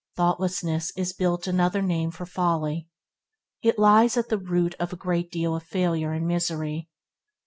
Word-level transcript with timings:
Thoughtlessness 0.15 0.91
is 0.97 1.13
built 1.13 1.45
another 1.45 1.83
name 1.83 2.09
for 2.09 2.25
folly. 2.25 2.87
It 3.61 3.77
lies 3.77 4.17
at 4.17 4.29
the 4.29 4.39
root 4.39 4.73
of 4.79 4.91
a 4.91 4.95
great 4.97 5.29
deal 5.31 5.55
of 5.55 5.61
failure 5.61 6.11
and 6.11 6.25
misery. 6.25 6.89